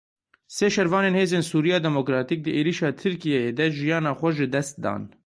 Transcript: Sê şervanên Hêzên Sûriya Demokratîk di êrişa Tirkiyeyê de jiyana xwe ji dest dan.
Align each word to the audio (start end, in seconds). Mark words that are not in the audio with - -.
Sê 0.55 0.67
şervanên 0.75 1.15
Hêzên 1.19 1.43
Sûriya 1.51 1.77
Demokratîk 1.87 2.39
di 2.45 2.51
êrişa 2.59 2.89
Tirkiyeyê 2.99 3.51
de 3.57 3.65
jiyana 3.77 4.13
xwe 4.19 4.29
ji 4.37 4.47
dest 4.53 4.75
dan. 4.83 5.01